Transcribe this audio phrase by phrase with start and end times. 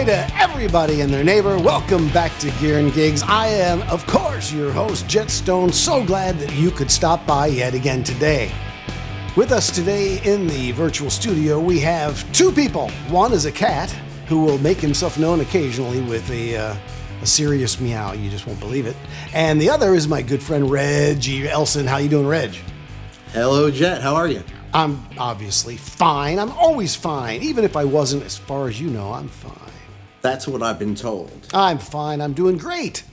[0.00, 1.58] Hi to everybody and their neighbor.
[1.58, 3.22] Welcome back to Gear and Gigs.
[3.22, 5.74] I am, of course, your host, Jetstone.
[5.74, 8.50] So glad that you could stop by yet again today.
[9.36, 12.88] With us today in the virtual studio, we have two people.
[13.10, 13.90] One is a cat
[14.26, 16.76] who will make himself known occasionally with a, uh,
[17.20, 18.12] a serious meow.
[18.12, 18.96] You just won't believe it.
[19.34, 21.86] And the other is my good friend Reggie Elson.
[21.86, 22.56] How you doing, Reg?
[23.34, 24.00] Hello, Jet.
[24.00, 24.42] How are you?
[24.72, 26.38] I'm obviously fine.
[26.38, 27.42] I'm always fine.
[27.42, 29.69] Even if I wasn't, as far as you know, I'm fine.
[30.22, 31.30] That's what I've been told.
[31.54, 32.20] I'm fine.
[32.20, 33.04] I'm doing great.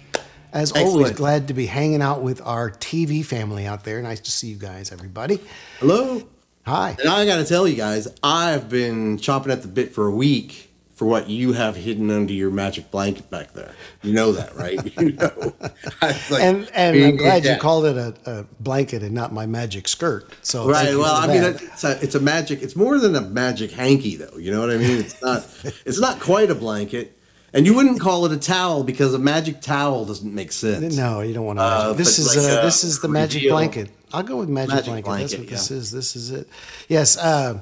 [0.53, 4.01] As always, glad to be hanging out with our TV family out there.
[4.01, 5.39] Nice to see you guys, everybody.
[5.79, 6.23] Hello.
[6.65, 6.95] Hi.
[6.99, 10.11] And I got to tell you guys, I've been chomping at the bit for a
[10.11, 10.66] week
[10.97, 13.71] for what you have hidden under your magic blanket back there.
[14.01, 14.83] You know that, right?
[14.99, 15.53] you know.
[16.01, 19.87] Like, And and I'm glad you called it a, a blanket and not my magic
[19.87, 20.31] skirt.
[20.41, 20.95] So Right.
[20.95, 22.61] Well, I mean, it's a, it's a magic.
[22.61, 24.37] It's more than a magic hanky, though.
[24.37, 24.99] You know what I mean?
[24.99, 25.47] It's not.
[25.85, 27.17] it's not quite a blanket,
[27.53, 30.97] and you wouldn't call it a towel because a magic towel doesn't make sense.
[30.97, 31.63] no, you don't want to.
[31.63, 33.89] Uh, this is like uh, this is the magic blanket.
[34.11, 35.05] I'll go with magic, Magic blanket.
[35.05, 35.91] That's blanket, what this is.
[35.91, 36.49] This is it.
[36.87, 37.17] Yes.
[37.17, 37.61] Uh,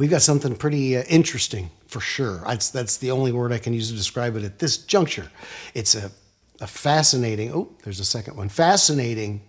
[0.00, 2.42] we've got something pretty uh, interesting for sure.
[2.46, 5.28] That's that's the only word I can use to describe it at this juncture.
[5.74, 6.10] It's a
[6.60, 7.52] a fascinating.
[7.54, 8.48] Oh, there's a second one.
[8.48, 9.42] Fascinating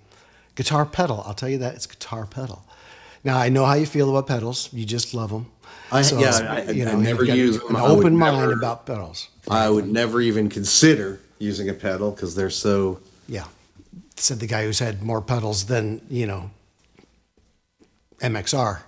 [0.55, 1.23] guitar pedal.
[1.25, 2.63] I'll tell you that it's guitar pedal.
[3.23, 4.69] Now I know how you feel about pedals.
[4.73, 5.45] You just love them.
[5.91, 7.75] I- yeah, I- I you've never use an them.
[7.77, 9.29] I open mind never- about pedals.
[9.49, 12.99] I would never even consider using a pedal because they're so.
[13.27, 13.45] Yeah,
[14.17, 16.49] said the guy who's had more pedals than you know
[18.21, 18.81] MXR.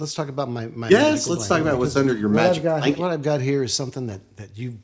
[0.00, 0.88] Let's talk about my my.
[0.88, 3.00] Yes, let's talk about what's under your what magic I've got, blanket.
[3.00, 4.78] What I've got here is something that that you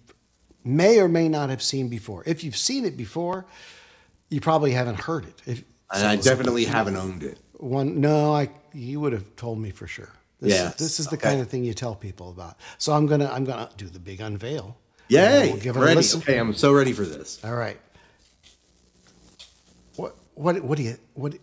[0.63, 2.23] may or may not have seen before.
[2.27, 3.47] If you've seen it before,
[4.29, 5.43] you probably haven't heard it.
[5.47, 7.39] If, And I definitely haven't owned it.
[7.55, 10.13] one, no, I you would have told me for sure.
[10.41, 11.31] This, Yes, this is the okay.
[11.31, 12.57] kind of thing you tell people about.
[12.77, 14.77] So I'm gonna I'm gonna do the big unveil.
[15.09, 15.51] Yay!
[15.53, 16.07] We'll give ready.
[16.17, 17.43] Okay, I'm so ready for this.
[17.43, 17.79] All right.
[19.97, 21.37] What what what do you what?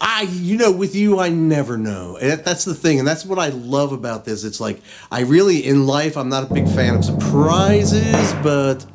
[0.00, 2.16] I, you know, with you, I never know.
[2.16, 4.42] And that's the thing, and that's what I love about this.
[4.44, 4.80] It's like
[5.10, 8.86] I really, in life, I'm not a big fan of surprises, but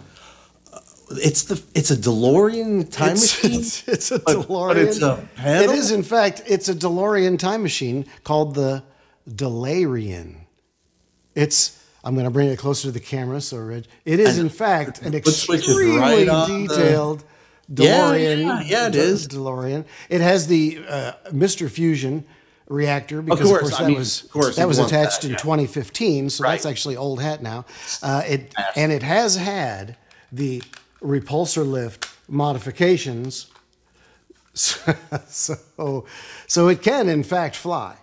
[0.74, 0.80] uh,
[1.12, 3.60] it's the it's a DeLorean time It's, machine.
[3.60, 4.68] it's, it's a But- DeLorean.
[4.70, 5.70] but it's a pedal?
[5.72, 8.84] It is, in fact, it's a DeLorean time machine called the
[9.30, 10.36] Delayrean.
[11.36, 11.76] It's.
[12.02, 13.86] I'm going to bring it closer to the camera, so Reg.
[14.06, 16.74] It is, in fact, an Foot switch is extremely right on the-
[17.74, 19.28] detailed Yeah, yeah, yeah, it De- is.
[19.28, 19.86] DeLorean.
[20.10, 21.70] It has the uh, Mr.
[21.70, 22.26] Fusion
[22.68, 25.28] reactor because, of course, course, I that mean, was of course that was attached that,
[25.28, 25.38] in yeah.
[25.38, 27.66] 2015, so that's actually old hat now.
[28.04, 29.98] Uh, it and it has had
[30.32, 30.62] the
[31.02, 33.48] repulsor lift modifications,
[34.54, 36.06] so
[36.48, 37.96] so it can in fact fly.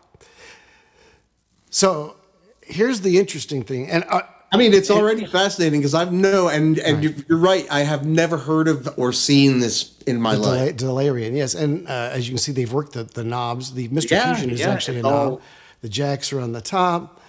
[1.70, 2.16] So
[2.62, 4.22] here's the interesting thing, and uh,
[4.52, 7.66] I mean, it's already fascinating because I've no, and and you're, you're right.
[7.70, 10.76] I have never heard of or seen this in my Dela- life.
[10.76, 13.74] Delayrean, yes, and uh, as you can see, they've worked the, the knobs.
[13.74, 14.12] The Mr.
[14.12, 15.12] Yeah, Fusion is yeah, actually a knob.
[15.32, 15.40] all-
[15.82, 17.20] The jacks are on the top,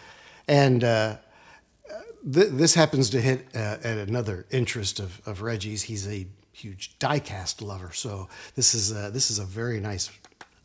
[0.47, 1.17] and uh,
[2.31, 5.83] th- this happens to hit uh, at another interest of, of Reggie's.
[5.83, 10.11] He's a huge diecast lover, so this is uh, this is a very nice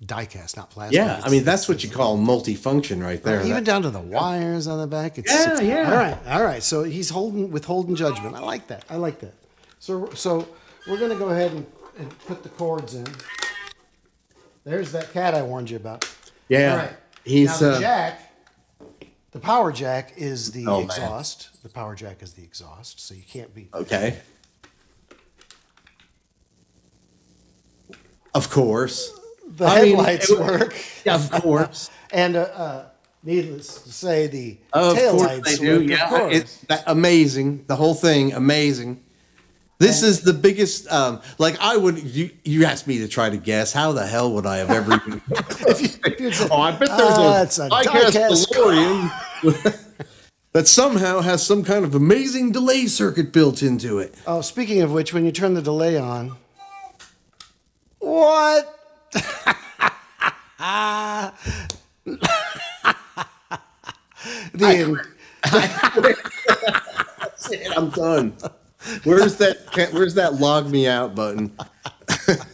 [0.04, 0.96] diecast, not plastic.
[0.96, 3.40] Yeah, I mean that's what you call multifunction right there.
[3.40, 5.18] even That- down to the wires on the back.
[5.18, 5.90] It's, Yeah, it's- yeah.
[5.90, 6.62] All right, all right.
[6.62, 8.34] So he's holding withholding judgment.
[8.34, 8.84] I like that.
[8.90, 9.34] I like that.
[9.78, 10.48] So so
[10.88, 11.66] we're gonna go ahead and,
[11.98, 13.06] and put the cords in.
[14.64, 16.08] There's that cat I warned you about.
[16.48, 16.92] Yeah, All right.
[17.24, 18.28] he's, now the uh, jack.
[19.32, 20.84] The power jack is the Oh, man.
[20.84, 21.62] exhaust.
[21.62, 23.68] The power jack is the exhaust, so you can't be.
[23.72, 24.18] okay.
[28.34, 29.18] Of course.
[29.56, 30.74] The I mean, headlights it- work,
[31.04, 31.90] Yeah, of course.
[32.12, 32.84] and uh, uh,
[33.22, 35.82] needless to say, the Of tail course lights work.
[35.84, 37.64] Yeah, of it's amazing.
[37.66, 39.02] The whole thing amazing.
[39.78, 40.90] This is the biggest.
[40.92, 41.98] Um, like I would.
[41.98, 43.72] You, you asked me to try to guess.
[43.72, 44.92] How the hell would I have ever?
[45.68, 45.88] If you,
[46.28, 49.78] if oh, I bet there's "Ah, a, it's a diecast diecast DeLorean
[50.52, 54.14] that somehow has some kind of amazing delay circuit built into it.
[54.26, 56.36] Oh, speaking of which, when you turn the delay on,
[57.98, 58.78] what?
[64.54, 65.04] the,
[67.76, 68.32] I'm done.
[69.04, 69.90] Where's that?
[69.92, 71.52] Where's that log me out button?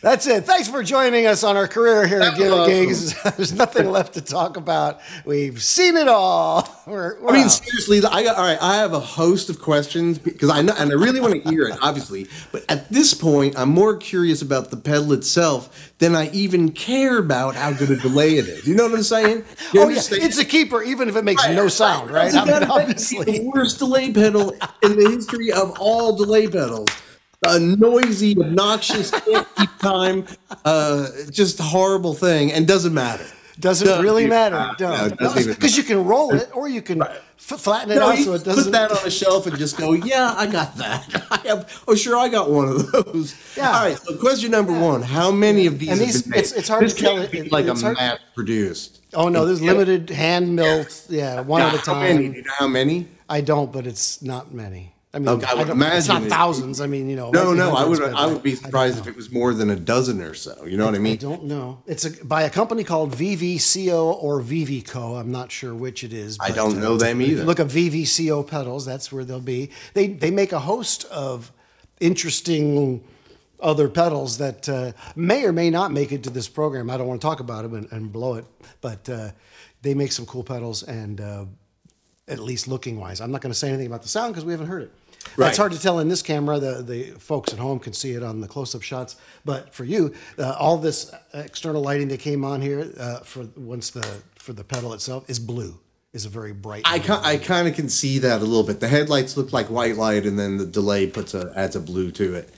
[0.00, 0.44] That's it.
[0.44, 2.72] Thanks for joining us on our career here at That was Gear awesome.
[2.72, 3.22] Gigs.
[3.36, 5.00] There's nothing left to talk about.
[5.24, 6.68] We've seen it all.
[6.86, 7.48] We're, I mean, wow.
[7.48, 8.58] seriously, I got all right.
[8.60, 11.68] I have a host of questions because I know, and I really want to hear
[11.68, 12.26] it, obviously.
[12.50, 17.18] But at this point, I'm more curious about the pedal itself than I even care
[17.18, 18.66] about how good a delay it is.
[18.66, 19.44] You know what I'm saying?
[19.72, 22.26] You oh yeah, it's a keeper, even if it makes no sound, right?
[22.26, 23.24] It's I mean, obviously.
[23.24, 24.50] the worst delay pedal
[24.82, 26.88] in the history of all delay pedals.
[27.44, 30.26] A noisy, obnoxious, can't keep time,
[30.64, 33.26] uh, just a horrible thing, and doesn't matter.
[33.58, 34.54] Doesn't really matter.
[34.56, 34.84] matter.
[34.84, 38.10] No, doesn't even Because you can roll it, or you can f- flatten it No,
[38.10, 38.64] out so it doesn't.
[38.64, 41.26] put that on a shelf and just go, yeah, I got that.
[41.30, 41.82] I have.
[41.86, 43.34] Oh, sure, I got one of those.
[43.56, 43.66] Yeah.
[43.76, 43.98] All right.
[43.98, 45.90] So, question number one: How many of these?
[45.90, 49.00] And these- it's- it's hard This to tell it- be like it's a mass produced.
[49.14, 49.72] oh no, there's Yeah.
[49.72, 50.86] limited hand milled.
[51.08, 52.18] Yeah, one at a How many?
[52.18, 52.34] Do time.
[52.36, 53.08] you know how many?
[53.28, 54.91] I don't, but it's not many.
[55.14, 56.80] I mean, Okay, I would don't- it's not it- thousands.
[56.80, 57.30] I mean, you know.
[57.30, 57.74] No, no.
[57.76, 58.02] I would.
[58.02, 60.64] I would be surprised if it was more than a dozen or so.
[60.64, 61.06] You know what I mean?
[61.06, 61.18] I mean?
[61.18, 61.82] don't know.
[61.86, 65.20] It's a, by a company called VVCO or VVCO.
[65.20, 66.38] I'm not sure which it is.
[66.40, 67.44] I but, don't know them you either.
[67.44, 68.86] Look up VVCO pedals.
[68.86, 69.70] That's where they'll be.
[69.92, 71.52] They they make a host of
[72.00, 73.04] interesting
[73.60, 76.88] other pedals that uh, may or may not make it to this program.
[76.90, 78.44] I don't want to talk about them and, and blow it,
[78.80, 79.30] but uh,
[79.82, 81.44] they make some cool pedals and uh,
[82.28, 83.20] at least looking wise.
[83.20, 84.92] I'm not going to say anything about the sound because we haven't heard it.
[85.36, 85.48] Right.
[85.48, 86.58] It's hard to tell in this camera.
[86.58, 90.14] The the folks at home can see it on the close-up shots, but for you,
[90.38, 94.64] uh, all this external lighting that came on here uh, for once the for the
[94.64, 95.78] pedal itself is blue.
[96.12, 96.82] Is a very bright.
[96.84, 96.96] I.
[97.24, 98.80] I kind of can see that a little bit.
[98.80, 102.10] The headlights look like white light, and then the delay puts a adds a blue
[102.10, 102.50] to it.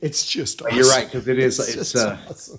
[0.00, 0.62] It's just.
[0.72, 1.60] You're right because it is.
[1.60, 2.58] It's, just uh, awesome.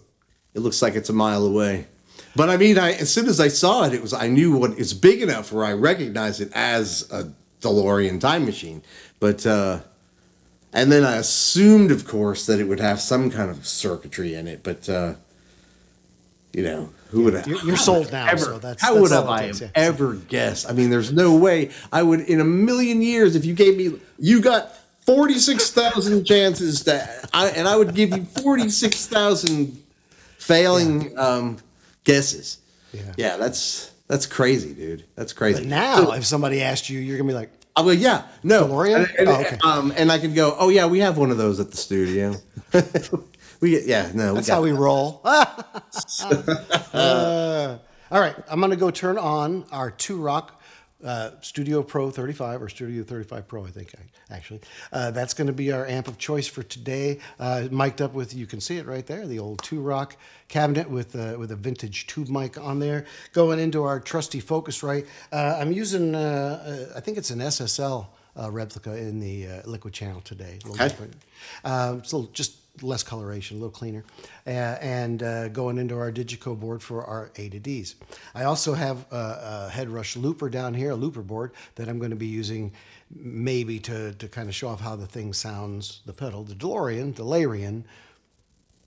[0.53, 1.87] It looks like it's a mile away.
[2.35, 4.79] But I mean, I as soon as I saw it, it was I knew what
[4.79, 7.31] it's big enough where I recognized it as a
[7.62, 8.81] DeLorean time machine.
[9.19, 9.80] But uh
[10.74, 14.48] and then I assumed, of course, that it would have some kind of circuitry in
[14.48, 14.62] it.
[14.63, 15.13] But uh
[16.54, 19.12] you know, who would have You're- you're sold now, Ever, so that's- how that's would
[19.12, 19.69] all have I takes, yeah.
[19.75, 20.69] ever guessed?
[20.69, 24.00] I mean, there's no way I would in a million years if you gave me
[24.19, 24.74] you got.
[25.07, 29.81] 46,000 chances that I and I would give you 46,000
[30.38, 31.57] failing um,
[32.04, 32.57] guesses.
[32.92, 33.01] Yeah.
[33.15, 33.38] Yeah.
[33.38, 35.06] that's that's crazy, dude.
[35.15, 35.59] That's crazy.
[35.59, 39.07] But now, if somebody asked you, you're gonna be like, I'm like, yeah, no, DeLorean?
[39.09, 39.57] And, and- Oh, okay.
[39.63, 42.36] um, and I can go, oh yeah, we have one of those at the studio.
[43.62, 44.77] we yeah, no, That's we how we that.
[44.80, 45.21] roll.
[46.94, 47.77] Uh,
[48.09, 50.56] all right, I'm going to go turn on our Two Rock
[51.03, 53.94] uh, Studio Pro 35 or Studio 35 Pro, I think
[54.31, 54.61] actually.
[54.91, 57.19] Uh, that's going to be our amp of choice for today.
[57.39, 60.15] Uh, mic'd up with, you can see it right there, the old Two Rock
[60.47, 63.05] cabinet with uh, with a vintage tube mic on there.
[63.33, 65.05] Going into our trusty Focusrite.
[65.31, 68.07] Uh, I'm using, uh, uh, I think it's an SSL
[68.39, 70.59] uh, replica in the uh, liquid channel today.
[70.63, 70.88] A little Okay.
[70.88, 71.13] different.
[71.63, 74.03] Um, little, just less coloration, a little cleaner,
[74.45, 77.95] uh, and uh, going into our Digico board for our A to Ds.
[78.35, 82.12] I also have a, a Headrush looper down here, a looper board that I'm going
[82.12, 82.71] to be using
[83.13, 87.13] maybe to, to kind of show off how the thing sounds, the pedal, the DeLorean,
[87.13, 87.83] Delayrean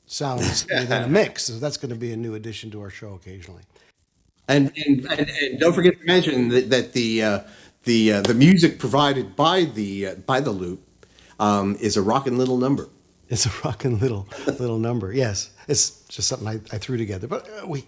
[0.06, 1.44] sounds within a mix.
[1.44, 3.62] So that's going to be a new addition to our show occasionally.
[4.48, 7.40] And, and and and don't forget to mention that, that the uh,
[7.84, 10.82] the uh, the music provided by the uh, by the loop
[11.38, 12.88] um, is a rockin' little number.
[13.30, 14.26] It's a rocking little
[14.58, 15.12] little number.
[15.12, 17.84] Yes, it's just something I, I threw together, but uh, we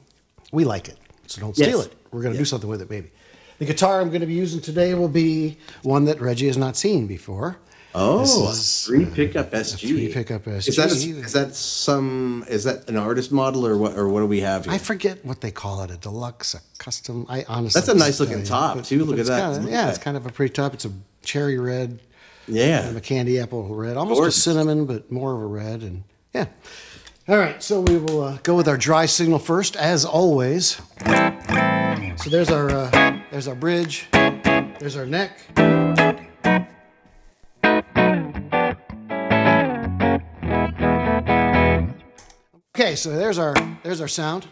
[0.52, 0.96] we like it,
[1.26, 1.86] so don't steal Yes.
[1.86, 1.94] it.
[2.12, 3.10] We're going to do something with it, maybe.
[3.58, 6.76] The guitar I'm going to be using today will be one that Reggie has not
[6.76, 7.56] seen before.
[7.94, 9.80] Oh, This is, three pickup SG.
[9.88, 11.24] three pickup Is that, a, SG.
[11.24, 12.44] is that some?
[12.48, 13.96] Is that an artist model or what?
[13.98, 14.72] Or what do we have here?
[14.74, 17.26] I forget what they call it, a deluxe, a custom.
[17.28, 19.04] I honestly That's a nice looking you, top, too.
[19.04, 19.40] Look at that.
[19.54, 20.72] kinda- Look yeah, it's kind of a pretty top.
[20.74, 22.00] It's a cherry red,
[22.48, 22.80] yeah.
[22.80, 24.36] kind of a candy apple red, almost Gorgeous.
[24.38, 25.82] a cinnamon, but more of a red.
[25.82, 26.46] And yeah.
[27.28, 30.80] All right, so we will uh, go with our dry signal first, as always.
[32.16, 35.38] So there's our uh, there's our bridge, there's our neck.
[42.74, 44.46] Okay, so there's our there's our sound.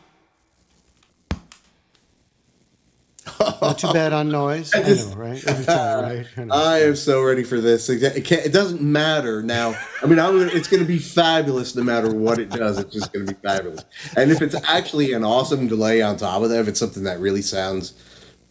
[3.71, 4.73] Not too bad on noise.
[4.75, 5.45] I know, right?
[5.47, 6.27] Every time, right?
[6.51, 6.75] I.
[6.77, 7.89] I am so ready for this.
[7.89, 9.75] It, it, can't, it doesn't matter now.
[10.03, 12.79] I mean, I'm, gonna- it's going to be fabulous no matter what it does.
[12.79, 13.85] It's just going to be fabulous.
[14.17, 17.21] And if it's actually an awesome delay on top of that, if it's something that
[17.21, 17.95] really sounds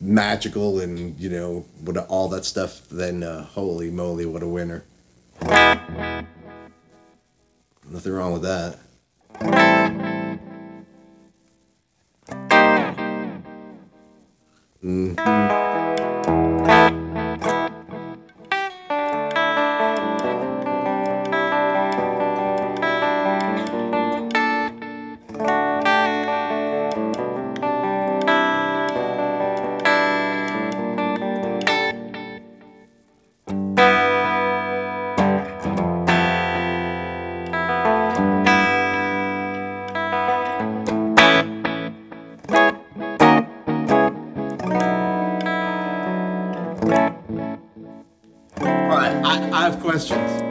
[0.02, 4.86] magical and you know what all that stuff, then uh, holy moly, what a winner!
[7.90, 10.09] Nothing wrong with that.
[14.82, 15.16] 嗯。
[49.90, 50.42] Questions.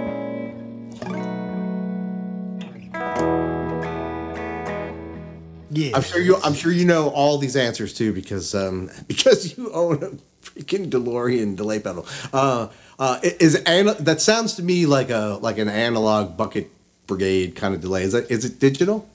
[5.70, 5.94] Yeah.
[5.94, 6.36] I'm sure you.
[6.42, 10.10] I'm sure you know all these answers too, because um, because you own a
[10.44, 12.04] freaking DeLorean delay pedal.
[12.32, 12.68] Uh,
[12.98, 16.72] uh, is ana- that sounds to me like a like an analog bucket
[17.06, 18.02] brigade kind of delay.
[18.02, 19.08] Is that is it digital?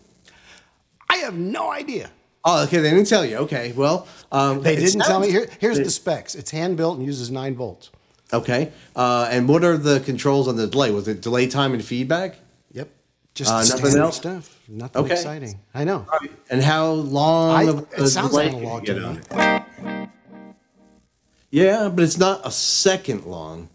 [1.09, 2.11] I have no idea.
[2.45, 2.77] Oh, okay.
[2.77, 3.37] They didn't tell you.
[3.37, 5.31] Okay, well, um, They didn't tell me.
[5.31, 6.33] Here, here's the specs.
[6.33, 7.89] It's hand built and uses nine volts.
[8.33, 10.91] Okay, uh, and what are the controls on the delay?
[10.91, 12.37] Was it delay time and feedback?
[12.71, 12.89] Yep.
[13.35, 14.17] Just Uh, nothing else?
[14.17, 14.59] stuff.
[14.67, 15.13] Nothing Okay.
[15.13, 15.59] exciting.
[15.75, 16.05] I know.
[16.49, 17.55] And how long?
[17.55, 19.19] I, of it sounds delay analog to me.
[19.31, 20.09] it?
[21.51, 23.69] Yeah, but it's not a second long.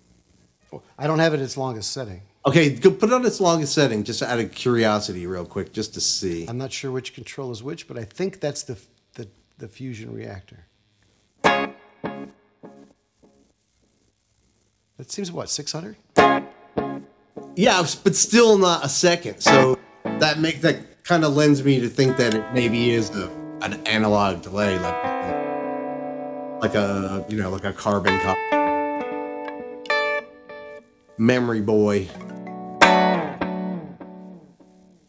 [0.98, 2.22] I don't have it as long as setting.
[2.44, 5.94] Okay, go put it on its longest setting, just out of curiosity, real quick, just
[5.94, 6.46] to see.
[6.48, 8.76] I'm not sure which control is which, but I think that's the
[9.14, 10.66] the, the fusion reactor.
[14.98, 15.96] That seems what 600.
[17.54, 19.40] Yeah, but still not a second.
[19.40, 23.30] So that make that kind of lends me to think that it maybe is a,
[23.62, 25.04] an analog delay, like
[26.60, 28.40] like a you know like a carbon copy.
[31.16, 32.08] Memory boy.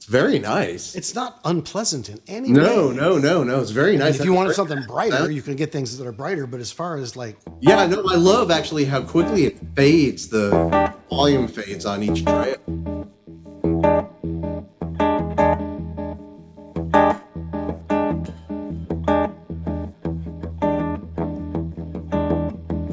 [0.10, 0.96] Very nice.
[0.96, 2.96] It's not unpleasant in any No, way.
[2.96, 3.44] no, no, no.
[3.44, 3.62] No.
[3.62, 4.20] It's very And nice.
[4.20, 6.48] if you wanted something brighter, you can get things that are brighter.
[6.48, 10.28] But as far as like, Yeah, no, I love actually how quickly it fades.
[10.30, 12.56] The volume fades on each trail.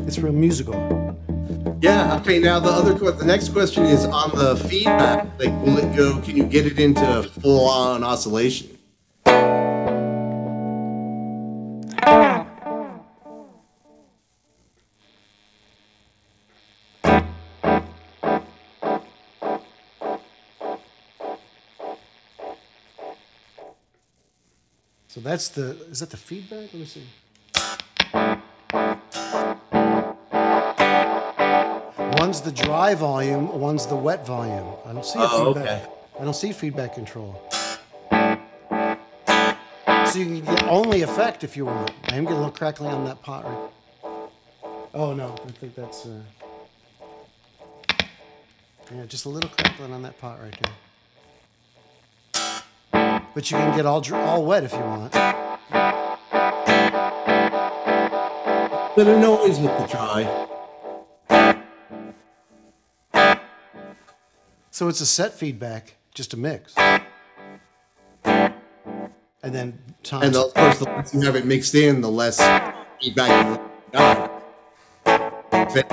[0.06, 0.74] it's real musical.
[1.80, 2.16] Yeah.
[2.20, 2.38] Okay.
[2.38, 5.26] Now the other, the next question is on the feedback.
[5.38, 6.20] Like, will it go?
[6.20, 8.76] Can you get it into full-on oscillation?
[25.08, 26.72] So that's the is that the feedback?
[26.72, 27.02] Let me see.
[32.26, 34.66] One's the dry volume, one's the wet volume.
[34.84, 35.82] I don't see a Oh, feedback.
[35.84, 35.92] okay.
[36.18, 37.40] I don't see feedback control.
[38.10, 41.92] So you can get only effect if you want.
[42.08, 43.70] I am getting a little crackling on that pot right.
[44.92, 46.18] Oh no, I think that's uh,
[48.92, 50.60] yeah, just a little crackling on that pot right
[52.32, 53.22] there.
[53.34, 55.12] But you can get all dr- all wet if you want.
[58.96, 60.48] Bit of noise with the dry.
[64.76, 66.74] So it's a set feedback, just a mix.
[68.26, 68.52] And
[69.42, 70.24] then time.
[70.24, 72.36] And of course, the less you have it mixed in, the less
[73.00, 74.42] feedback you got.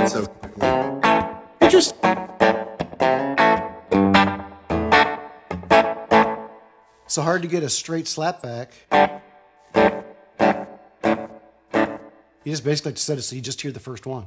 [0.09, 0.27] So.
[1.61, 1.97] Interesting.
[7.07, 8.71] so hard to get a straight slapback.
[12.43, 14.25] You just basically have to set it so you just hear the first one.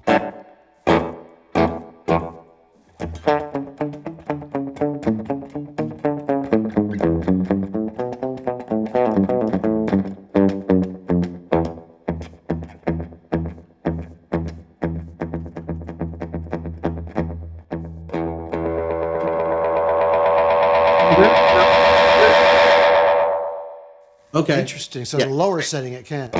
[24.49, 24.61] Okay.
[24.61, 25.05] Interesting.
[25.05, 25.25] So Yeah.
[25.27, 26.31] the lower setting it can.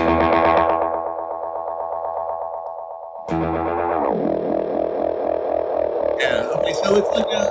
[6.19, 6.49] Yeah.
[6.57, 6.73] Okay.
[6.83, 7.45] So it's like a,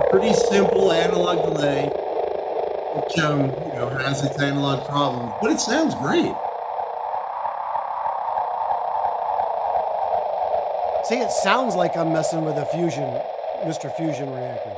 [0.00, 1.86] a pretty simple analog delay,
[2.96, 6.32] which um you know has its analog problems, but it sounds great.
[11.08, 13.04] See, it sounds like I'm messing with a fusion,
[13.64, 13.94] Mr.
[13.94, 14.74] Fusion reactor.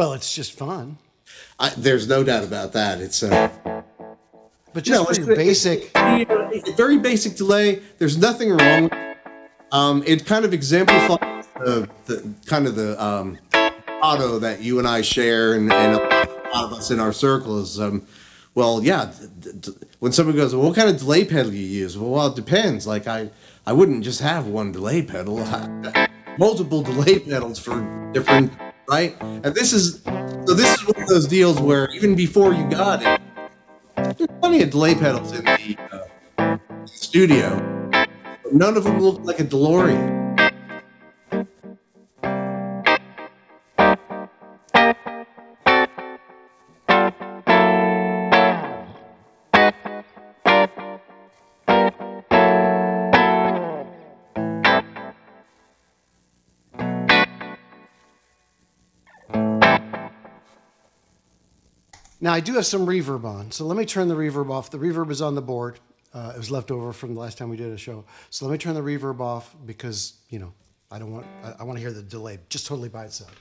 [0.00, 0.96] Well, it's just fun.
[1.58, 3.02] I, there's no doubt about that.
[3.02, 3.50] It's uh,
[4.72, 5.90] But just No, it's basic.
[5.94, 7.82] it's a very basic delay.
[7.98, 9.18] There's nothing wrong with it.
[9.72, 13.36] Um, it kind of exemplifies the, the kind of the um,
[14.00, 17.60] motto that you and I share, and, and a lot of us in our circle
[17.60, 18.06] is, um,
[18.54, 19.12] well, yeah.
[19.40, 21.98] d- d- when someone goes, well, what kind of delay pedal do you use?
[21.98, 22.86] Well, well, it depends.
[22.86, 23.28] Like I,
[23.66, 25.44] I wouldn't just have one delay pedal.
[26.38, 28.50] Multiple delay pedals for different,
[28.90, 29.16] right?
[29.20, 30.54] And this is so.
[30.54, 33.20] This is one of those deals where even before you got it,
[33.96, 35.76] there's plenty of delay pedals in the
[36.38, 37.88] uh, studio.
[37.92, 40.19] But none of them look like a DeLorean.
[62.30, 64.70] Now I do have some reverb on, so let me turn the reverb off.
[64.70, 65.80] The reverb is on the board.
[66.14, 68.04] Uh, it was left over from the last time we did a show.
[68.30, 70.52] So let me turn the reverb off because you know
[70.92, 73.34] I don't want I, I want to hear the delay just totally by itself.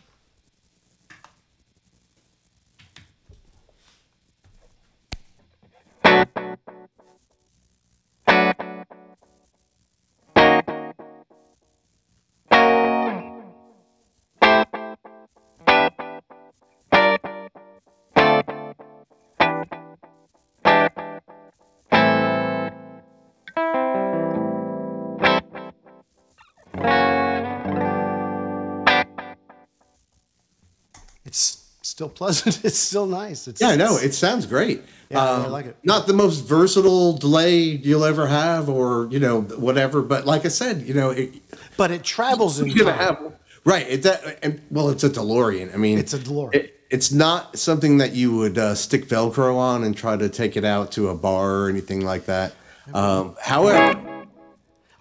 [31.89, 32.61] Still pleasant.
[32.63, 33.47] It's still nice.
[33.47, 33.97] It's, Yeah, I know.
[33.97, 34.83] It sounds great.
[35.09, 35.77] Yeah, I Um, like it.
[35.83, 40.01] Not the most versatile delay you'll ever have, or you know, whatever.
[40.01, 41.33] But like I said, you know, it,
[41.77, 43.15] but it travels in you're gonna time.
[43.15, 43.33] have
[43.65, 43.87] right.
[43.89, 45.73] It that and, well, it's a DeLorean.
[45.73, 46.55] I mean, It's a DeLorean.
[46.55, 50.57] It, it's not something that you would uh, stick Velcro on and try to take
[50.57, 52.53] it out to a bar or anything like that.
[52.93, 54.25] Um, however,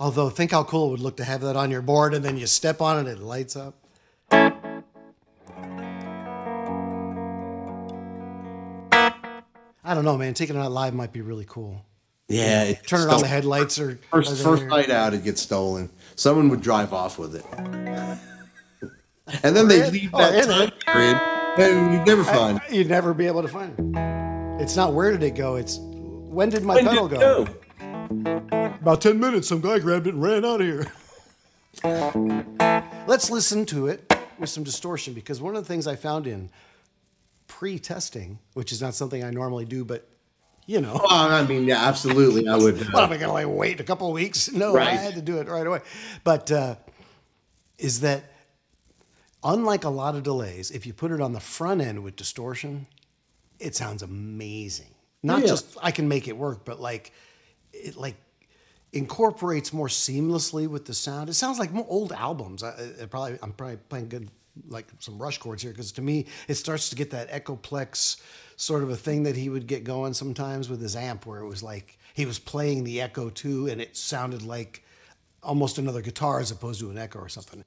[0.01, 2.37] Although, think how cool it would look to have that on your board, and then
[2.37, 3.75] you step on it, and it lights up.
[9.99, 10.35] Don't know, man.
[10.35, 11.85] Taking it out live might be really cool.
[12.29, 15.25] yeah, it Turn it on the headlights or First, or the- first night out, it
[15.25, 15.91] gets stolen.
[16.15, 17.45] Someone would drive off with it,
[19.43, 21.17] and then they in- leave that oh, in time period,
[21.59, 22.61] and you never find.
[22.69, 22.73] it.
[22.73, 24.63] You'd never be able to find it.
[24.63, 25.57] It's not where did it go.
[25.57, 27.47] It's when did my When pedal did go?
[27.49, 29.49] it About ten minutes.
[29.49, 30.87] Some guy grabbed it and ran out of here.
[33.07, 36.51] Let's listen to it with some distortion because one of the things I found in
[37.49, 40.09] pre-testing, which is not something I normally do, but
[40.67, 41.01] you know.
[41.03, 42.47] Oh, I mean, yeah, absolutely.
[42.47, 42.77] I would.
[42.93, 44.53] What Uh, am I going to like wait a couple of weeks?
[44.53, 44.89] No, Right.
[44.89, 45.81] I had to do it right away.
[46.25, 46.77] But uh,
[47.79, 48.25] is that
[49.43, 52.87] unlike a lot of delays, if you put it on the front end with distortion,
[53.59, 54.95] it sounds amazing.
[55.23, 55.47] Not Yeah.
[55.49, 57.13] just I can make it work, but like
[57.73, 58.17] it like
[58.93, 61.29] incorporates more seamlessly with the sound.
[61.29, 62.63] It sounds like more old albums.
[62.63, 64.31] I, it probably I'm probably playing good
[64.69, 68.21] like some rush chords here because to me it starts to get that echoplex
[68.57, 71.47] sort of a thing that he would get going sometimes with his amp where it
[71.47, 74.83] was like he was playing the echo too and it sounded like
[75.43, 77.65] almost another guitar as opposed to an echo or something.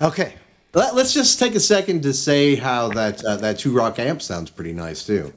[0.00, 0.34] Okay.
[0.74, 4.20] let, us just take a second to say how that uh, that two rock amp
[4.20, 5.32] sounds pretty nice too.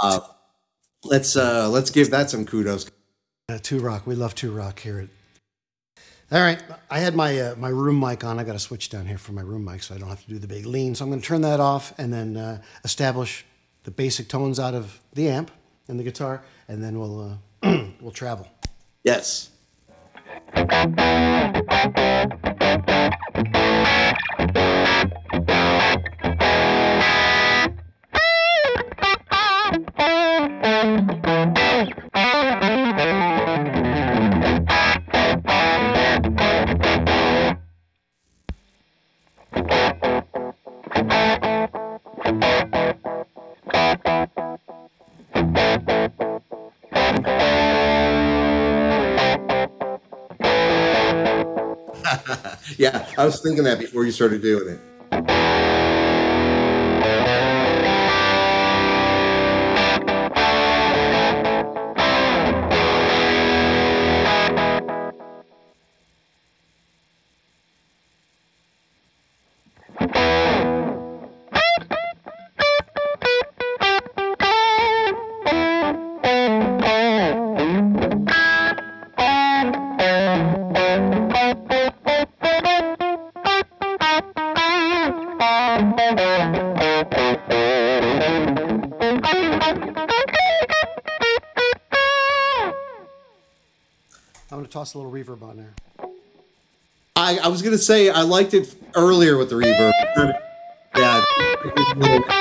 [0.00, 0.20] Uh,
[1.04, 2.90] let's uh, let's give that some kudos.
[3.50, 4.06] Uh, two rock.
[4.06, 5.00] We love two rock here.
[5.00, 5.08] At...
[6.30, 8.38] All right, I had my uh, my room mic on.
[8.38, 10.28] I got to switch down here for my room mic so I don't have to
[10.28, 10.94] do the big lean.
[10.94, 13.44] So I'm going to turn that off and then uh, establish
[13.82, 15.50] the basic tones out of the amp
[15.88, 18.46] and the guitar, and then we'll uh, we'll travel.
[19.02, 19.50] Yes.
[52.78, 54.80] Yeah, I was thinking that before you started doing it.
[94.80, 95.74] Toss a little reverb on there.
[97.14, 99.92] I, I was gonna say I liked it earlier with the reverb.
[100.96, 101.24] Yeah.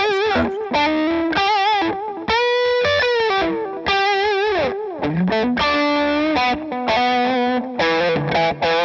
[8.49, 8.79] musical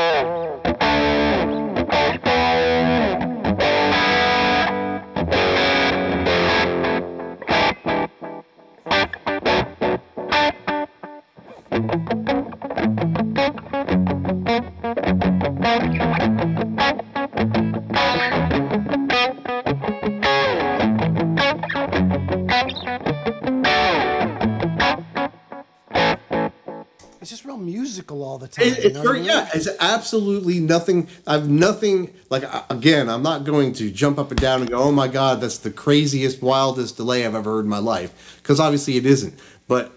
[28.85, 29.31] you it's very I mean?
[29.31, 29.49] yeah.
[29.55, 31.09] It's absolutely nothing.
[31.27, 33.09] I've nothing like again.
[33.09, 35.71] I'm not going to jump up and down and go, "Oh my god, that's the
[35.71, 39.35] craziest, wildest delay I've ever heard in my life," because obviously it isn't.
[39.67, 39.93] But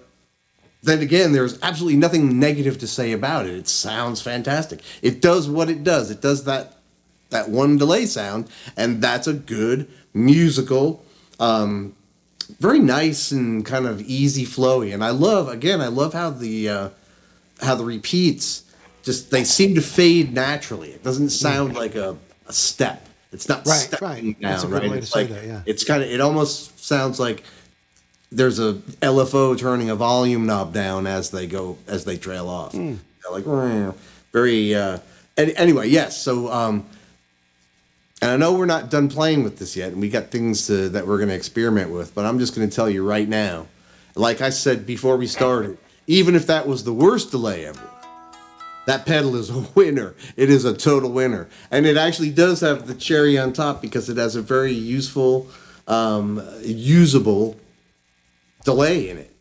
[0.83, 3.55] then again, there's absolutely nothing negative to say about it.
[3.55, 4.81] It sounds fantastic.
[5.01, 6.11] It does what it does.
[6.11, 6.77] It does that
[7.29, 11.03] that one delay sound, and that's a good musical.
[11.39, 11.95] Um,
[12.59, 16.69] very nice and kind of easy flowy and i love again i love how the
[16.69, 16.89] uh
[17.61, 18.63] how the repeats
[19.07, 22.15] just they seem to fade naturally it doesn't sound like a,
[22.47, 24.23] a step it's not Right, right.
[24.23, 25.61] down That's a good right way to it's say like that, yeah.
[25.65, 27.43] it's kind of it almost sounds like
[28.31, 32.73] there's a lfo turning a volume knob down as they go as they trail off.
[32.73, 32.97] They're
[33.31, 33.95] like "Rrr."
[34.33, 34.99] very uh
[35.37, 36.85] and anyway yes so um
[38.21, 40.89] and I know we're not done playing with this yet, and we got things to,
[40.89, 43.67] that we're going to experiment with, but I'm just going to tell you right now,
[44.15, 47.87] like I said before we started, even if that was the worst delay ever,
[48.87, 50.15] that pedal is a winner.
[50.35, 51.47] It is a total winner.
[51.69, 55.47] And it actually does have the cherry on top because it has a very useful,
[55.87, 57.57] um, usable
[58.63, 59.33] delay in it.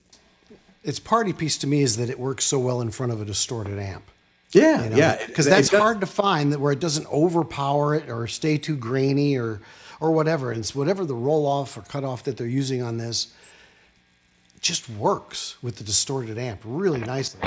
[0.83, 3.25] Its party piece to me is that it works so well in front of a
[3.25, 4.05] distorted amp.
[4.53, 4.97] Yeah, you know?
[4.97, 5.27] yeah.
[5.27, 8.77] because that's does- hard to find that where it doesn't overpower it or stay too
[8.77, 9.61] grainy or
[9.99, 10.51] or whatever.
[10.51, 13.29] And it's whatever the roll off or cut off that they're using on this
[14.61, 17.41] just works with the distorted amp really nicely.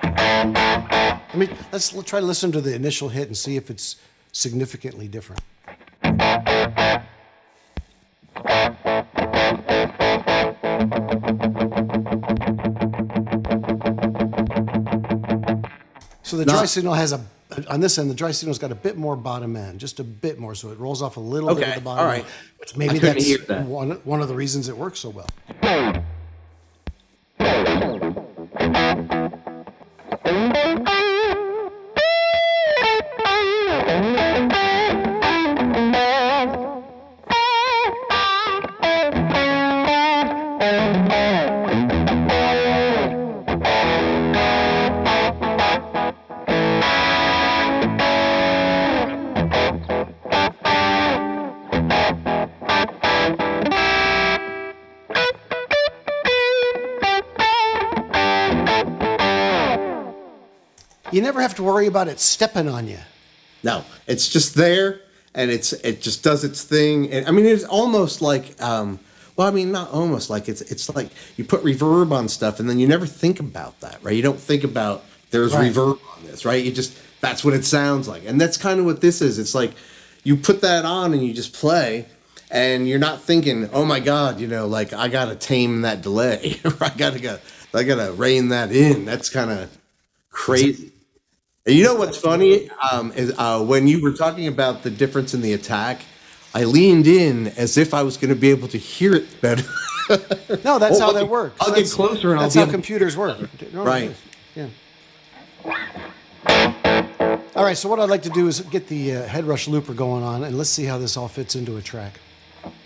[0.00, 3.96] I mean, let's try to listen to the initial hit and see if it's
[4.32, 5.42] significantly different.
[16.22, 17.20] So the dry Not- signal has a
[17.70, 18.10] on this end.
[18.10, 20.78] The dry signal's got a bit more bottom end, just a bit more, so it
[20.78, 22.00] rolls off a little bit Okay, of the bottom.
[22.04, 22.18] all right.
[22.22, 22.26] end,
[22.58, 23.64] Which maybe couldn't that's hear that.
[23.64, 25.28] one one of the reasons it works so well.
[61.12, 62.98] You never have to worry about it stepping on you.
[63.62, 65.00] No, it's just there,
[65.34, 67.10] and it's it just does its thing.
[67.10, 68.98] And I mean, it's almost like, um,
[69.36, 72.68] well, I mean, not almost like it's it's like you put reverb on stuff, and
[72.68, 74.14] then you never think about that, right?
[74.14, 75.72] You don't think about there's Right.
[75.72, 76.64] reverb on this, right?
[76.64, 79.38] You just that's what it sounds like, and that's kind of what this is.
[79.38, 79.72] It's like
[80.24, 82.06] you put that on and you just play.
[82.50, 86.58] And you're not thinking, oh my God, you know, like I gotta tame that delay,
[86.64, 87.38] or I gotta go,
[87.74, 89.04] I gotta rein that in.
[89.04, 89.76] That's kind of
[90.30, 90.92] crazy.
[91.68, 95.34] And you know what's funny um, is uh, when you were talking about the difference
[95.34, 96.00] in the attack,
[96.54, 99.64] I leaned in as if I was going to be able to hear it better.
[100.64, 101.56] No, that's how that works.
[101.60, 103.36] I'll get That's- closer and I'll That's be how able- computers work.
[103.74, 104.04] Right.
[104.04, 104.16] is.
[104.54, 104.68] Yeah.
[107.54, 107.76] All right.
[107.76, 110.56] So what I'd like to do is get the uh, Headrush looper going on, and
[110.56, 112.18] let's see how this all fits into a track.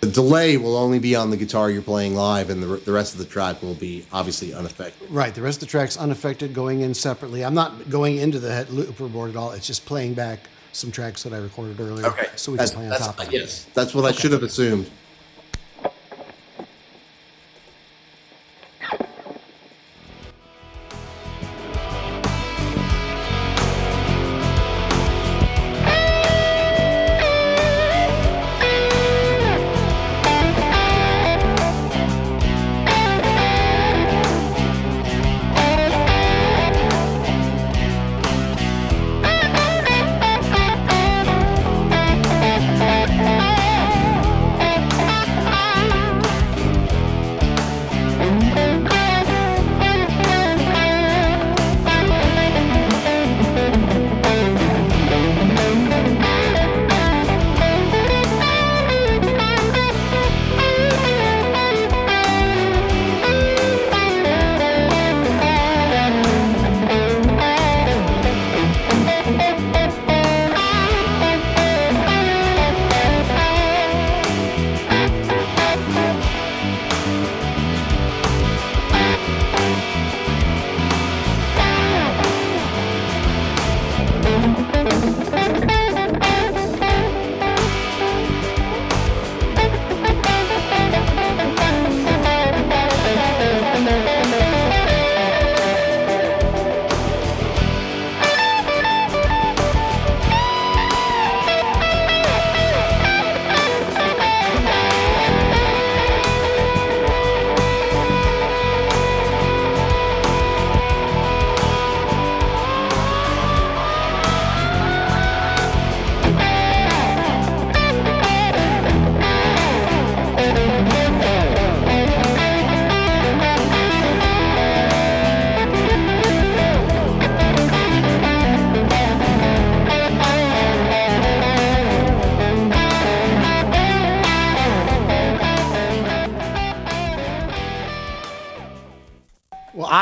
[0.01, 3.13] The delay will only be on the guitar you're playing live, and the, the rest
[3.13, 5.11] of the track will be obviously unaffected.
[5.11, 5.35] Right.
[5.35, 7.45] The rest of the track's unaffected, going in separately.
[7.45, 9.53] I'm not going into the head looper board at all.
[9.53, 10.41] It's just playing back
[10.73, 13.29] some tracks that I recorded earlier, Okay, so we can play on that's, top of
[13.29, 13.33] it.
[13.33, 14.91] yes, that's what I should have assumed.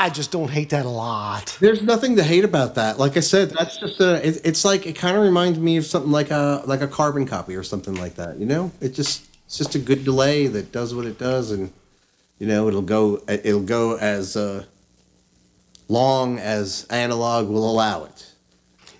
[0.01, 1.59] I just don't hate that a lot.
[1.61, 2.99] There's nothing to hate about that.
[2.99, 4.27] Like I said, that's just a.
[4.27, 7.27] It, it's like it kind of reminds me of something like a like a carbon
[7.27, 8.39] copy or something like that.
[8.39, 11.71] You know, it just it's just a good delay that does what it does, and
[12.39, 14.65] you know it'll go it'll go as uh,
[15.87, 18.33] long as analog will allow it.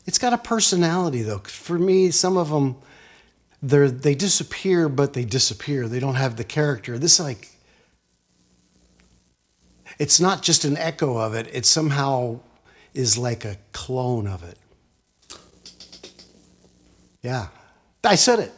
[0.05, 1.39] It's got a personality though.
[1.39, 2.77] For me, some of them,
[3.63, 5.89] they're they disappear, but they disappear.
[5.89, 6.99] They don't have the character.
[6.99, 7.49] This like,
[10.01, 11.47] it's not just an echo of it.
[11.53, 12.41] It somehow
[12.95, 14.59] is like a clone of it.
[17.23, 17.49] Yeah,
[18.03, 18.53] I said it,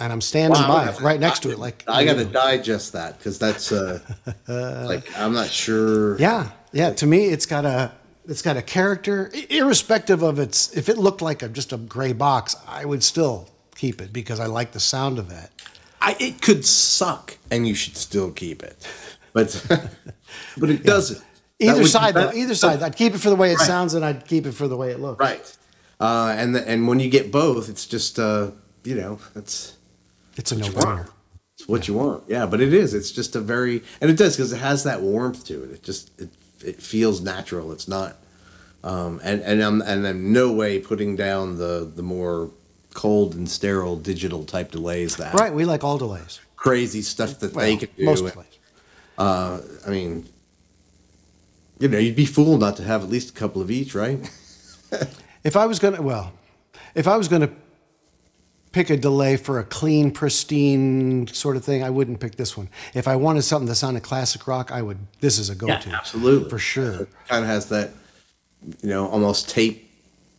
[0.00, 1.58] and I'm standing Wow, by I- it, right next to it.
[1.58, 4.00] Like I got to digest that because that's uh,
[4.48, 6.18] like I'm not sure.
[6.18, 6.90] Yeah, yeah.
[6.94, 7.92] To me, it's got a
[8.26, 10.76] it's got a character, irrespective of its.
[10.76, 14.40] If it looked like a, just a gray box, I would still keep it because
[14.40, 15.52] I like the sound of that.
[16.00, 18.86] I, it could suck, and you should still keep it,
[19.36, 19.48] but
[20.58, 21.22] but it doesn't.
[21.60, 22.32] Either would- side, though.
[22.32, 22.82] Either side.
[22.82, 23.66] I'd keep it for the way it Right.
[23.66, 25.20] sounds, and I'd keep it for the way it looks.
[25.20, 25.56] Right.
[26.00, 28.50] Uh, and the, and when you get both, it's just uh,
[28.84, 29.74] you know that's
[30.36, 31.08] It's a no brainer.
[31.58, 32.24] It's what you want.
[32.28, 32.92] Yeah, but it is.
[32.92, 35.70] It's just a very and it does because it has that warmth to it.
[35.70, 36.28] It just it,
[36.64, 37.72] it feels natural.
[37.72, 38.16] It's not.
[38.84, 42.50] Um, and and I'm and I'm no way putting down the the more
[42.92, 45.52] cold and sterile digital type delays that Right.
[45.54, 46.40] We like all delays.
[46.56, 48.04] crazy stuff that Well, they can do.
[48.04, 48.55] most delays.
[49.18, 50.26] Uh, I mean,
[51.78, 54.18] you know, you'd be fooled not to have at least a couple of each, right?
[55.44, 56.32] If I was gonna, well,
[56.94, 57.50] if I was gonna
[58.72, 62.68] pick a delay for a clean, pristine sort of thing, I wouldn't pick this one.
[62.94, 64.98] If I wanted something that sounded classic rock, I would.
[65.20, 65.88] This is a go-to.
[65.88, 67.06] yeah, absolutely, for sure.
[67.28, 67.90] kind of has that,
[68.82, 69.90] you know, almost tape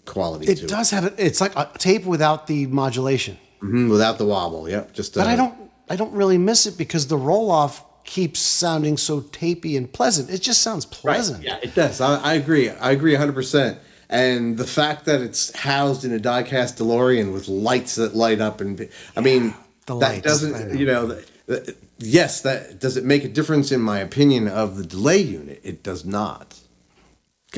[0.06, 1.14] quality to It does have it.
[1.18, 4.70] It's like a tape without the modulation, Mhm, without the wobble.
[4.70, 5.14] Yep, just.
[5.16, 5.56] but uh, I don't.
[5.90, 10.32] I don't really miss it because the roll off keeps sounding so tapey and pleasant.
[10.32, 11.06] It just sounds pleasant.
[11.06, 11.16] Right.
[11.16, 11.44] pleasant.
[11.44, 12.02] Yeah, it does.
[12.02, 12.72] I, I agree.
[12.72, 13.78] I agree 100%.
[14.10, 18.62] And the fact that it's housed in a diecast DeLorean with lights that light up
[18.62, 19.54] and I mean
[19.86, 20.74] The that lights, doesn't know.
[20.74, 24.78] you know the, the, yes that does it make a difference in my opinion of
[24.78, 26.58] the delay unit it does not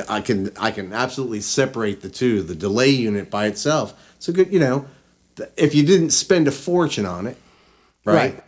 [0.10, 4.52] I can I can absolutely separate the two the delay unit by itself so good
[4.52, 4.88] you know
[5.56, 7.38] if you didn't spend a fortune on it
[8.06, 8.44] right, Right.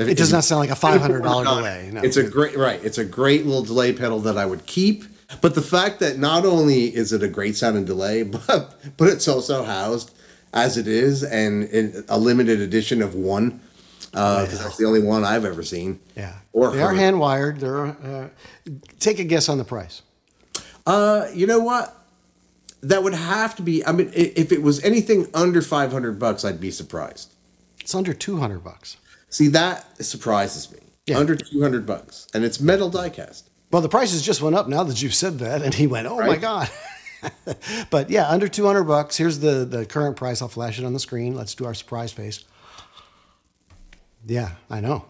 [0.00, 2.00] If- It does not sound like a $500 delay, no.
[2.02, 2.82] It's a great right.
[2.84, 5.04] It's a great little delay pedal that I would keep.
[5.40, 9.28] But the fact that not only is it a great sounding delay, but but it's
[9.28, 10.12] also housed
[10.52, 13.60] as it is and in a limited edition of one
[14.10, 16.00] because that's the only one I've ever seen.
[16.16, 16.34] Yeah.
[16.52, 17.60] Or they are hand wired.
[17.60, 17.86] They're.
[17.86, 18.28] Uh,
[18.98, 20.02] take a guess on the price.
[20.86, 21.96] Uh, you know what?
[22.82, 23.84] That would have to be.
[23.86, 27.32] I mean, if it was anything under five hundred bucks, I'd be surprised.
[27.80, 28.96] It's under two hundred bucks.
[29.30, 30.78] See, that surprises me.
[31.06, 31.18] Yeah.
[31.18, 33.44] Under two hundred bucks, and it's metal diecast.
[33.72, 36.18] Well, the prices just went up now that you've said that, and he went, "Oh
[36.18, 36.68] my god!"
[37.90, 39.16] but yeah, under two hundred bucks.
[39.16, 40.42] Here's the the current price.
[40.42, 41.34] I'll flash it on the screen.
[41.34, 42.44] Let's do our surprise face.
[44.26, 45.04] Yeah, I know.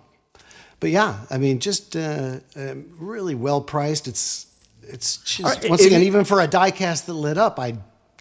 [0.78, 4.08] But yeah, I mean, just uh, um, really well priced.
[4.08, 4.46] It's
[4.82, 7.78] it's just right, once if again, you- even for a diecast that lit up, I'd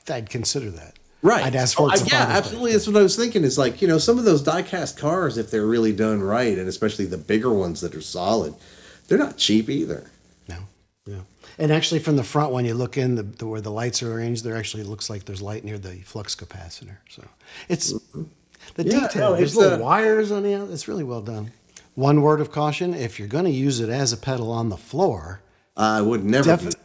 [0.09, 0.98] I'd consider that.
[1.21, 1.43] Right.
[1.43, 1.97] I'd ask for Oh, it.
[1.97, 2.71] to yeah, absolutely.
[2.71, 3.43] That's what I was thinking.
[3.43, 6.67] Is like you know some of those diecast cars, if they're really done right, and
[6.67, 8.53] especially the bigger ones that are solid,
[9.08, 10.10] they're not cheap either.
[10.47, 10.58] No,
[11.05, 11.25] no.
[11.58, 14.13] And actually, from the front, when you look in, the, the where the lights are
[14.13, 16.95] arranged, there actually looks like there's light near the flux capacitor.
[17.10, 17.23] So
[17.67, 17.91] it's
[18.75, 19.32] the Yeah, detail.
[19.32, 20.69] no, there's little uh, wires on the out.
[20.69, 21.51] It's really well done.
[21.95, 24.77] One word of caution: if you're going to use it as a pedal on the
[24.77, 25.41] floor,
[25.75, 26.55] I would never.
[26.55, 26.77] defi-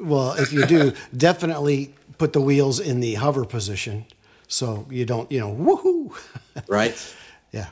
[0.00, 4.06] well, if you do, definitely put the wheels in the hover position
[4.46, 6.16] so you don't, you know, woohoo.
[6.68, 6.94] right.
[7.50, 7.66] yeah.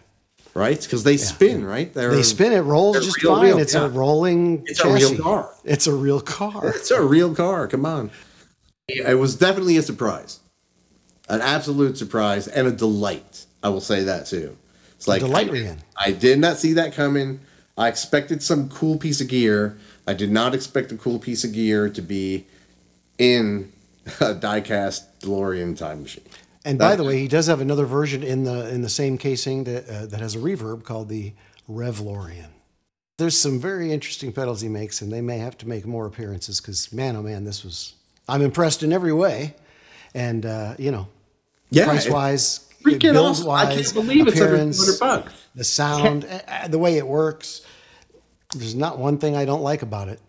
[0.54, 0.82] Right.
[0.82, 1.64] Because they spin.
[1.64, 1.94] Right.
[1.94, 3.42] They're, They spin, it rolls just fine.
[3.42, 3.84] wheels, it's yeah.
[3.84, 5.54] a rolling It's a real car.
[5.62, 6.68] It's a real car.
[6.74, 7.68] It's a real car.
[7.68, 8.10] Come on.
[8.88, 10.40] It was definitely a surprise,
[11.28, 13.46] an absolute surprise, and a delight.
[13.62, 14.56] I will say that too.
[14.96, 15.76] It's like delight, I.
[15.96, 17.38] I did not see that coming.
[17.78, 19.78] I expected some cool piece of gear.
[20.08, 22.46] I did not expect a cool piece of gear to be
[23.16, 23.70] in
[24.20, 26.24] a diecast DeLorean time machine.
[26.64, 29.64] And by the way, he does have another version in the in the same casing
[29.64, 31.32] that uh, that has a reverb called the
[31.68, 32.50] Revlorian.
[33.16, 36.60] There's some very interesting pedals he makes, and they may have to make more appearances
[36.60, 37.94] because man, oh man, this was
[38.28, 39.54] I'm impressed in every way,
[40.14, 41.08] and uh, you know,
[41.70, 43.50] Yeah, price wise, Freaking awesome.
[43.50, 45.46] I can't believe it's under appearance, 200 bucks.
[45.54, 47.62] the sound, uh, the way it works.
[48.54, 50.20] There's not one thing I don't like about it.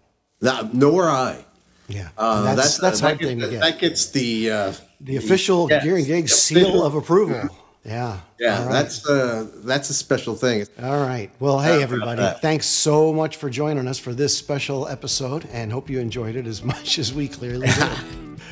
[0.41, 1.45] That, nor I.
[1.87, 3.59] Yeah, Uh, And that's that's that hard gets, thing to get.
[3.61, 7.49] That gets the uh, the official yes, Gear and Gigs seal of approval.
[7.83, 8.19] Yeah.
[8.39, 8.71] Yeah, All right.
[8.73, 10.65] that's uh, that's a special thing.
[10.81, 11.31] All right.
[11.39, 12.21] Well, hey, everybody.
[12.39, 16.45] Thanks so much for joining us for this special episode and hope you enjoyed it
[16.47, 17.89] as much as we clearly did.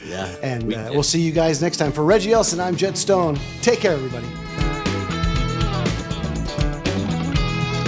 [0.08, 0.94] Yeah, and we uh, did.
[0.94, 1.92] we'll see you guys next time.
[1.92, 3.38] For Reggie Elson, I'm Jet Stone.
[3.62, 4.26] Take care, everybody.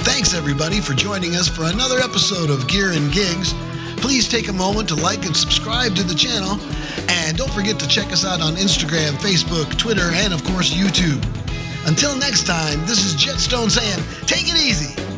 [0.03, 3.53] Thanks, everybody, for joining us for another episode of Gear and Gigs.
[4.01, 6.59] Please take a moment to like and subscribe to the channel.
[7.07, 11.23] And don't forget to check us out on Instagram, Facebook, Twitter, and of course, YouTube.
[11.87, 15.10] Until next time, this is Jet Stone saying, take it easy.